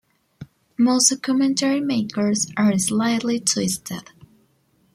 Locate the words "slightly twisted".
2.79-4.09